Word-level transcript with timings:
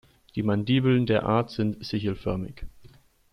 Die 0.33 0.41
Mandibeln 0.41 1.05
der 1.05 1.27
Art 1.27 1.51
sind 1.51 1.85
sichelförmig. 1.85 2.65